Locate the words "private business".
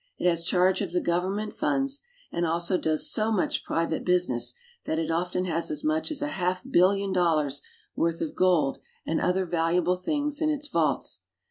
3.63-4.55